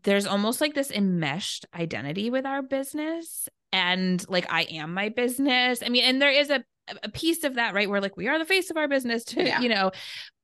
[0.04, 3.48] there's almost like this enmeshed identity with our business.
[3.72, 5.82] And like, I am my business.
[5.84, 6.63] I mean, and there is a,
[7.02, 7.89] a piece of that, right?
[7.89, 9.62] Where like we are the face of our business to, yeah.
[9.62, 9.91] you know,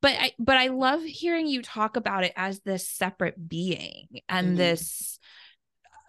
[0.01, 4.49] but I, but I love hearing you talk about it as this separate being and
[4.49, 4.57] mm-hmm.
[4.57, 5.19] this,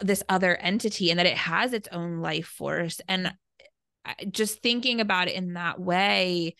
[0.01, 3.01] this other entity and that it has its own life force.
[3.09, 3.35] And
[4.31, 6.55] just thinking about it in that way,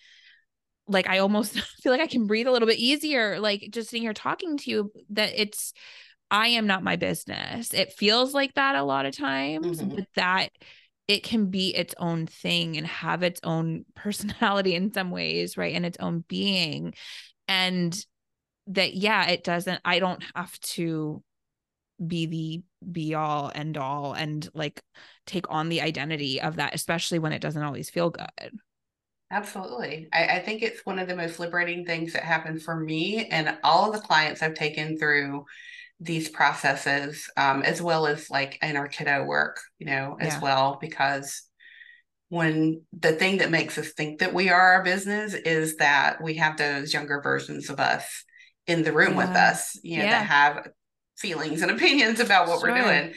[0.89, 4.03] like I almost feel like I can breathe a little bit easier, like just sitting
[4.03, 5.73] here talking to you, that it's,
[6.31, 7.75] I am not my business.
[7.75, 9.97] It feels like that a lot of times, mm-hmm.
[9.97, 10.51] but that
[11.11, 15.75] it can be its own thing and have its own personality in some ways, right?
[15.75, 16.95] And its own being.
[17.49, 17.99] And
[18.69, 21.25] that, yeah, it doesn't, I don't have to
[22.07, 24.81] be the be all end all and like
[25.27, 28.53] take on the identity of that, especially when it doesn't always feel good.
[29.33, 30.09] Absolutely.
[30.13, 33.59] I, I, think it's one of the most liberating things that happened for me and
[33.63, 35.45] all of the clients I've taken through
[36.01, 40.41] these processes, um, as well as like in our kiddo work, you know, as yeah.
[40.41, 41.43] well, because
[42.29, 46.35] when the thing that makes us think that we are our business is that we
[46.35, 48.25] have those younger versions of us
[48.67, 49.17] in the room yeah.
[49.17, 50.11] with us, you know, yeah.
[50.11, 50.69] that have
[51.19, 52.71] feelings and opinions about what sure.
[52.71, 53.13] we're doing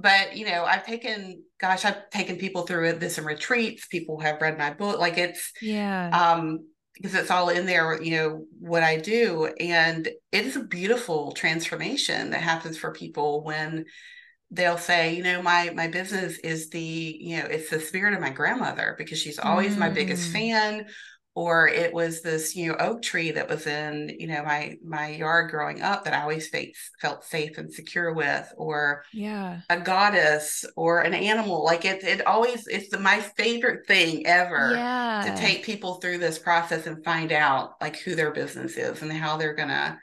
[0.00, 4.40] but you know i've taken gosh i've taken people through this in retreats people have
[4.40, 6.60] read my book like it's yeah um
[6.94, 11.32] because it's all in there you know what i do and it is a beautiful
[11.32, 13.84] transformation that happens for people when
[14.50, 16.80] they'll say you know my my business is the
[17.20, 19.78] you know it's the spirit of my grandmother because she's always mm.
[19.78, 20.32] my biggest mm.
[20.32, 20.86] fan
[21.40, 25.08] or it was this you know oak tree that was in you know my my
[25.08, 26.66] yard growing up that i always felt,
[27.00, 32.26] felt safe and secure with or yeah a goddess or an animal like it it
[32.26, 35.22] always it's the, my favorite thing ever yeah.
[35.24, 39.10] to take people through this process and find out like who their business is and
[39.10, 39.98] how they're gonna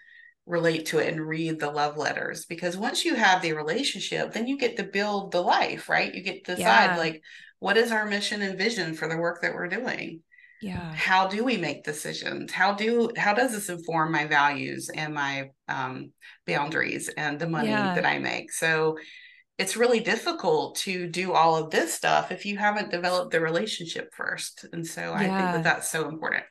[0.48, 4.48] relate to it and read the love letters because once you have the relationship then
[4.48, 6.98] you get to build the life right you get to decide yeah.
[6.98, 7.22] like
[7.60, 10.22] what is our mission and vision for the work that we're doing
[10.62, 15.14] yeah how do we make decisions how do how does this inform my values and
[15.14, 16.12] my um,
[16.46, 17.94] boundaries and the money yeah.
[17.94, 18.98] that i make so
[19.58, 24.14] it's really difficult to do all of this stuff if you haven't developed the relationship
[24.14, 25.14] first and so yeah.
[25.14, 26.44] i think that that's so important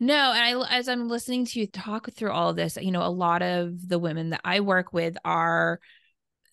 [0.00, 3.02] no, and I as I'm listening to you talk through all of this, you know,
[3.02, 5.80] a lot of the women that I work with are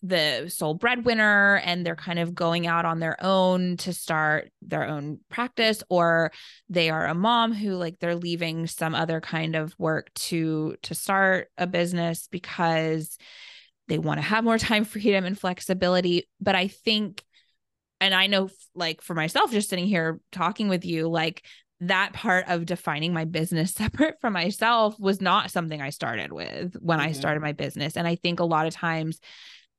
[0.08, 4.84] the sole breadwinner and they're kind of going out on their own to start their
[4.84, 6.30] own practice or
[6.68, 10.94] they are a mom who like they're leaving some other kind of work to to
[10.94, 13.18] start a business because
[13.88, 17.24] they want to have more time freedom and flexibility but i think
[18.00, 21.42] and i know like for myself just sitting here talking with you like
[21.80, 26.74] that part of defining my business separate from myself was not something I started with
[26.80, 27.08] when mm-hmm.
[27.08, 27.96] I started my business.
[27.96, 29.20] And I think a lot of times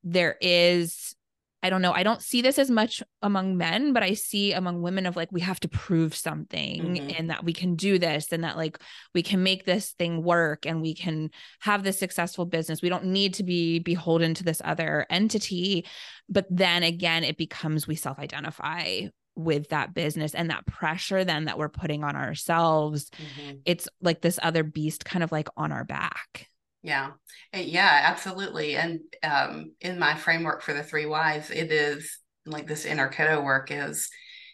[0.03, 1.15] there is
[1.63, 1.91] I don't know.
[1.91, 5.31] I don't see this as much among men, but I see among women of like,
[5.31, 7.09] we have to prove something mm-hmm.
[7.17, 8.79] and that we can do this and that like
[9.15, 11.31] we can make this thing work and we can
[11.61, 12.83] have this successful business.
[12.83, 15.85] We don't need to be beholden to this other entity.
[16.29, 21.45] But then again, it becomes we self identify with that business and that pressure then
[21.45, 23.09] that we're putting on ourselves.
[23.09, 23.57] Mm-hmm.
[23.65, 26.49] It's like this other beast kind of like on our back.
[26.87, 27.11] Yeah.
[27.53, 28.77] Yeah, absolutely.
[28.77, 33.41] And um, in my framework for the three whys, it is like this inner kiddo
[33.41, 34.09] work is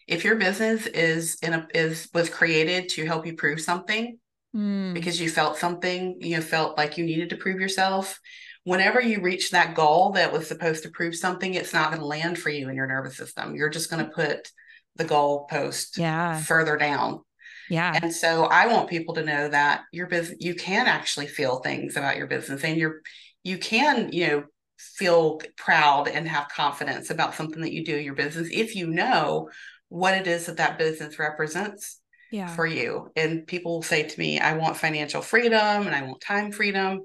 [0.08, 4.18] if your business is in a is was created to help you prove something
[4.56, 4.96] mm.
[4.96, 8.20] because you felt something, you felt like you needed to prove yourself.
[8.64, 12.08] Whenever you reach that goal that was supposed to prove something, it's not going to
[12.08, 13.56] land for you in your nervous system.
[13.56, 14.50] You're just going to put
[14.96, 16.40] the goal post yeah.
[16.40, 17.22] further down
[17.70, 17.98] yeah.
[18.02, 21.98] And so I want people to know that your business, you can actually feel things
[21.98, 23.02] about your business and you're,
[23.44, 24.44] you can, you know,
[24.78, 28.88] feel proud and have confidence about something that you do in your business if you
[28.88, 29.50] know
[29.90, 32.00] what it is that that business represents
[32.32, 32.48] yeah.
[32.48, 33.12] for you.
[33.16, 37.02] And people will say to me, I want financial freedom and I want time freedom.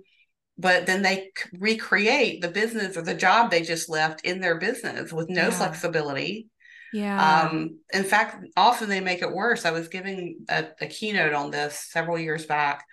[0.57, 5.12] But then they recreate the business or the job they just left in their business
[5.12, 5.51] with no yeah.
[5.51, 6.49] flexibility
[6.92, 7.48] yeah.
[7.51, 9.64] Um, in fact, often they make it worse.
[9.64, 12.85] I was giving a, a keynote on this several years back,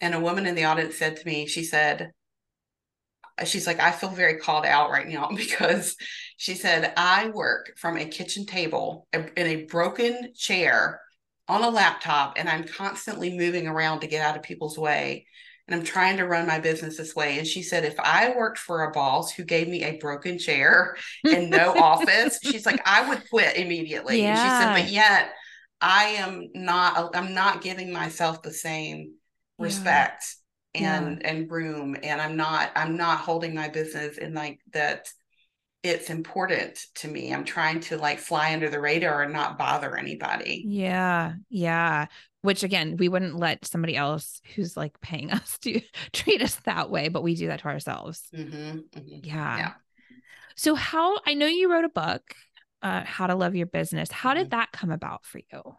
[0.00, 2.12] and a woman in the audience said to me, she said,
[3.44, 5.96] she's like, I feel very called out right now because
[6.36, 11.00] she said, I work from a kitchen table in a broken chair
[11.48, 15.26] on a laptop, and I'm constantly moving around to get out of people's way
[15.68, 17.38] and I'm trying to run my business this way.
[17.38, 20.96] And she said, if I worked for a boss who gave me a broken chair
[21.24, 24.22] and no office, she's like, I would quit immediately.
[24.22, 24.30] Yeah.
[24.30, 25.32] And she said, but yet
[25.80, 29.14] I am not, I'm not giving myself the same
[29.58, 30.24] respect
[30.74, 30.98] yeah.
[30.98, 31.30] and yeah.
[31.30, 31.96] and room.
[32.02, 35.08] And I'm not, I'm not holding my business in like that
[35.88, 37.32] it's important to me.
[37.32, 40.64] I'm trying to like fly under the radar and not bother anybody.
[40.66, 41.34] Yeah.
[41.48, 42.06] Yeah
[42.46, 45.80] which again we wouldn't let somebody else who's like paying us to
[46.12, 49.20] treat us that way but we do that to ourselves mm-hmm, mm-hmm.
[49.24, 49.58] Yeah.
[49.58, 49.72] yeah
[50.54, 52.22] so how i know you wrote a book
[52.82, 54.58] uh, how to love your business how did mm-hmm.
[54.58, 55.76] that come about for you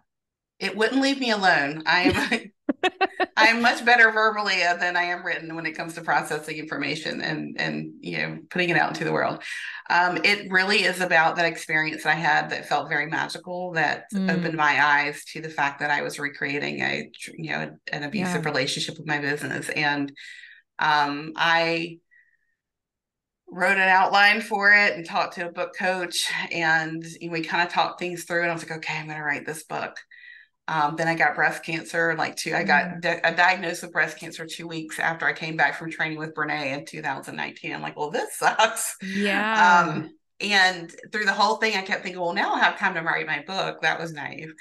[0.60, 1.84] it wouldn't leave me alone.
[1.86, 2.52] I am
[3.38, 7.22] I am much better verbally than I am written when it comes to processing information
[7.22, 9.44] and and you know putting it out into the world.
[9.90, 14.06] Um, it really is about that experience that I had that felt very magical that
[14.14, 14.30] mm.
[14.32, 18.44] opened my eyes to the fact that I was recreating a you know an abusive
[18.44, 18.50] yeah.
[18.50, 20.12] relationship with my business and
[20.80, 22.00] um, I
[23.50, 27.74] wrote an outline for it and talked to a book coach and we kind of
[27.74, 29.98] talked things through and I was like okay I'm going to write this book
[30.68, 32.16] um, then I got breast cancer.
[32.18, 33.02] Like two, I got mm.
[33.02, 36.34] di- a diagnosis of breast cancer two weeks after I came back from training with
[36.34, 37.74] Brené in 2019.
[37.74, 38.98] I'm like, well, this sucks.
[39.02, 39.86] Yeah.
[39.88, 43.02] Um, and through the whole thing, I kept thinking, well, now I have time to
[43.02, 43.82] write my book.
[43.82, 44.54] That was naive.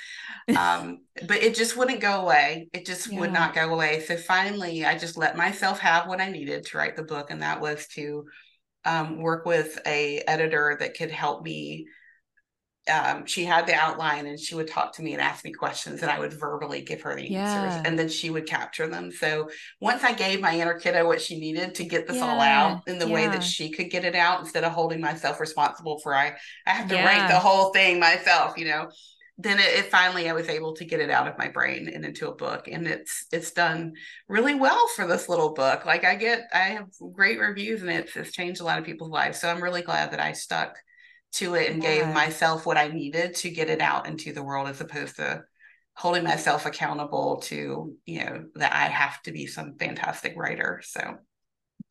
[0.56, 2.68] Um, but it just wouldn't go away.
[2.72, 3.20] It just yeah.
[3.20, 4.00] would not go away.
[4.00, 7.42] So finally, I just let myself have what I needed to write the book, and
[7.42, 8.24] that was to
[8.84, 11.86] um, work with a editor that could help me
[12.88, 16.02] um, she had the outline and she would talk to me and ask me questions
[16.02, 17.40] and I would verbally give her the yeah.
[17.40, 19.10] answers and then she would capture them.
[19.10, 19.48] So
[19.80, 22.24] once I gave my inner kiddo what she needed to get this yeah.
[22.24, 23.14] all out in the yeah.
[23.14, 26.70] way that she could get it out instead of holding myself responsible for I I
[26.70, 28.90] have to write the whole thing myself, you know.
[29.38, 32.06] Then it, it, finally I was able to get it out of my brain and
[32.06, 33.92] into a book and it's it's done
[34.28, 35.84] really well for this little book.
[35.84, 39.10] Like I get I have great reviews and it's it's changed a lot of people's
[39.10, 39.40] lives.
[39.40, 40.76] So I'm really glad that I stuck
[41.32, 41.96] to it and yeah.
[41.96, 45.44] gave myself what I needed to get it out into the world as opposed to
[45.94, 50.82] holding myself accountable to, you know, that I have to be some fantastic writer.
[50.84, 51.16] So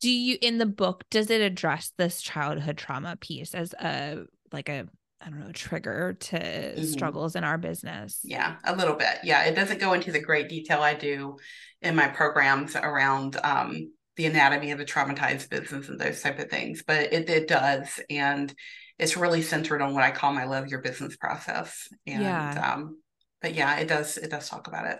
[0.00, 4.68] do you in the book does it address this childhood trauma piece as a like
[4.68, 4.86] a
[5.20, 6.84] I don't know, trigger to mm-hmm.
[6.84, 8.20] struggles in our business.
[8.22, 9.18] Yeah, a little bit.
[9.24, 11.38] Yeah, it doesn't go into the great detail I do
[11.80, 16.50] in my programs around um, the anatomy of a traumatized business and those type of
[16.50, 17.98] things, but it, it does.
[18.10, 18.54] And
[18.98, 21.88] it's really centered on what I call my love your business process.
[22.06, 22.74] And yeah.
[22.74, 22.98] um,
[23.42, 24.98] but yeah, it does it does talk about it.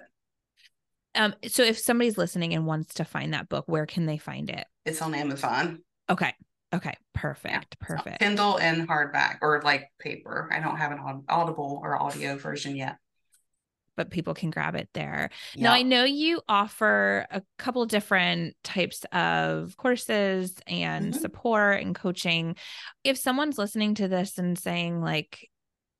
[1.14, 4.50] Um, so if somebody's listening and wants to find that book, where can they find
[4.50, 4.66] it?
[4.84, 5.82] It's on Amazon.
[6.10, 6.34] Okay.
[6.74, 6.94] Okay.
[7.14, 7.76] Perfect.
[7.80, 7.86] Yeah.
[7.86, 8.18] Perfect.
[8.18, 10.50] Kindle and hardback or like paper.
[10.52, 12.98] I don't have an audible or audio version yet
[13.96, 15.30] but people can grab it there.
[15.54, 15.64] Yeah.
[15.64, 21.20] Now, I know you offer a couple different types of courses and mm-hmm.
[21.20, 22.56] support and coaching.
[23.04, 25.50] If someone's listening to this and saying, like,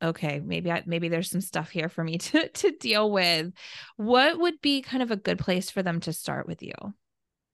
[0.03, 3.53] okay, maybe I, maybe there's some stuff here for me to to deal with,
[3.97, 6.75] what would be kind of a good place for them to start with you?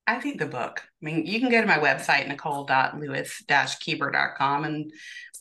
[0.07, 0.83] I think the book.
[1.01, 4.93] I mean, you can go to my website, nicole.lewis-keeber.com and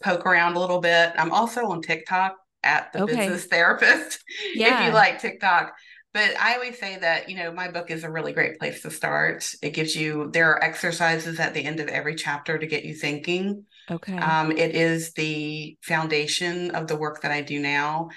[0.03, 1.13] poke around a little bit.
[1.17, 3.15] I'm also on TikTok at the okay.
[3.15, 4.79] business therapist yeah.
[4.81, 5.73] if you like TikTok.
[6.13, 8.91] But I always say that, you know, my book is a really great place to
[8.91, 9.49] start.
[9.61, 12.93] It gives you, there are exercises at the end of every chapter to get you
[12.93, 13.65] thinking.
[13.89, 14.17] Okay.
[14.17, 18.09] Um, it is the foundation of the work that I do now.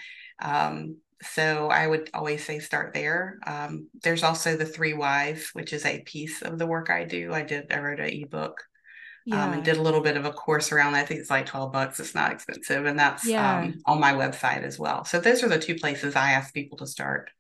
[0.43, 3.39] Um, so I would always say start there.
[3.47, 7.33] Um, there's also the three whys, which is a piece of the work I do.
[7.33, 8.57] I did, I wrote an ebook
[9.25, 9.45] yeah.
[9.45, 11.05] um, and did a little bit of a course around that.
[11.05, 12.01] I think it's like 12 bucks.
[12.01, 12.87] It's not expensive.
[12.87, 13.61] And that's yeah.
[13.61, 15.05] um, on my website as well.
[15.05, 17.31] So those are the two places I ask people to start.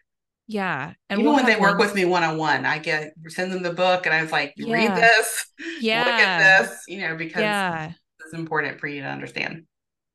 [0.46, 0.92] Yeah.
[1.08, 3.62] And even we'll when they work with me one on one, I get send them
[3.62, 4.74] the book and I was like, yeah.
[4.74, 5.46] read this.
[5.80, 6.04] Yeah.
[6.04, 7.92] Look at this, you know, because yeah.
[8.20, 9.64] it's important for you to understand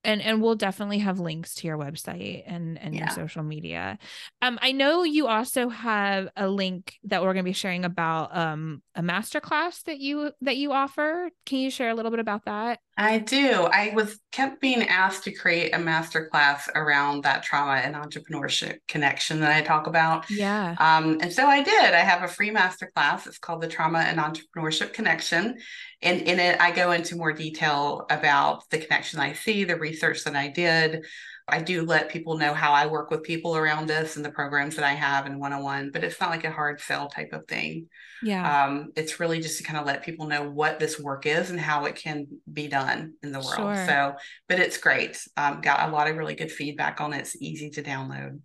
[0.04, 3.02] and and we'll definitely have links to your website and and yeah.
[3.02, 3.98] your social media.
[4.42, 8.36] Um i know you also have a link that we're going to be sharing about
[8.36, 11.30] um a master class that you that you offer.
[11.46, 13.64] Can you share a little bit about that i do.
[13.64, 18.80] I was kept being asked to create a master class around that trauma and entrepreneurship
[18.88, 20.30] connection that i talk about.
[20.30, 20.76] Yeah.
[20.80, 21.94] Um and so i did.
[21.94, 25.58] I have a free master class it's called the trauma and entrepreneurship connection.
[26.02, 30.24] And in it, I go into more detail about the connection I see, the research
[30.24, 31.06] that I did.
[31.52, 34.76] I do let people know how I work with people around this and the programs
[34.76, 37.34] that I have in one on one, but it's not like a hard sell type
[37.34, 37.88] of thing.
[38.22, 38.66] Yeah.
[38.66, 41.60] Um, it's really just to kind of let people know what this work is and
[41.60, 43.56] how it can be done in the world.
[43.56, 43.86] Sure.
[43.86, 44.16] So,
[44.48, 45.22] but it's great.
[45.38, 47.20] Um, got a lot of really good feedback on it.
[47.20, 48.40] It's easy to download.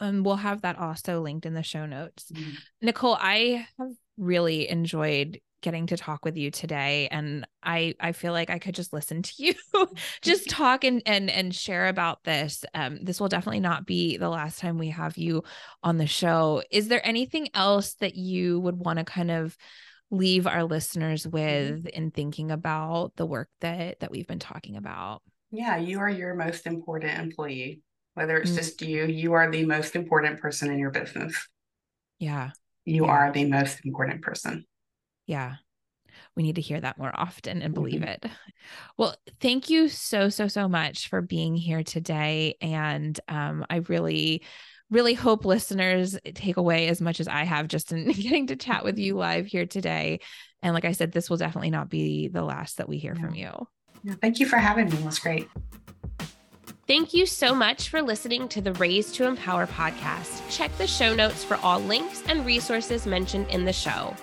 [0.00, 2.30] And we'll have that also linked in the show notes.
[2.32, 2.50] Mm-hmm.
[2.82, 8.32] Nicole, I have really enjoyed getting to talk with you today and i i feel
[8.32, 9.54] like i could just listen to you
[10.22, 12.64] just talk and and and share about this.
[12.74, 15.42] Um this will definitely not be the last time we have you
[15.82, 16.62] on the show.
[16.70, 19.56] Is there anything else that you would want to kind of
[20.10, 21.74] leave our listeners mm-hmm.
[21.74, 25.22] with in thinking about the work that that we've been talking about?
[25.50, 27.80] Yeah you are your most important employee.
[28.14, 28.58] Whether it's mm-hmm.
[28.58, 31.48] just you you are the most important person in your business.
[32.18, 32.50] Yeah.
[32.84, 33.12] You yeah.
[33.12, 34.64] are the most important person
[35.26, 35.56] yeah.
[36.36, 38.24] We need to hear that more often and believe mm-hmm.
[38.24, 38.26] it.
[38.96, 42.56] Well, thank you so, so, so much for being here today.
[42.60, 44.42] And um, I really,
[44.90, 48.84] really hope listeners take away as much as I have just in getting to chat
[48.84, 50.20] with you live here today.
[50.62, 53.20] And like I said, this will definitely not be the last that we hear yeah.
[53.20, 53.68] from you.
[54.04, 54.96] Yeah, thank you for having me.
[54.96, 55.48] It was great.
[56.88, 60.42] Thank you so much for listening to the Raised to Empower podcast.
[60.50, 64.14] Check the show notes for all links and resources mentioned in the show.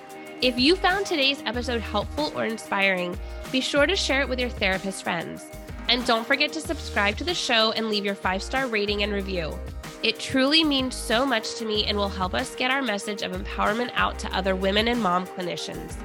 [0.41, 3.19] If you found today's episode helpful or inspiring,
[3.51, 5.45] be sure to share it with your therapist friends.
[5.89, 9.11] And don't forget to subscribe to the show and leave your five star rating and
[9.11, 9.59] review.
[10.01, 13.33] It truly means so much to me and will help us get our message of
[13.33, 15.95] empowerment out to other women and mom clinicians.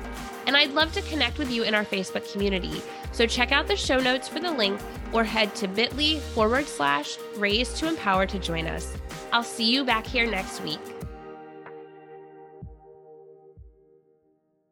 [0.49, 2.83] And I'd love to connect with you in our Facebook community.
[3.13, 4.81] So check out the show notes for the link
[5.13, 8.97] or head to bit.ly forward slash raised to empower to join us.
[9.33, 10.81] I'll see you back here next week.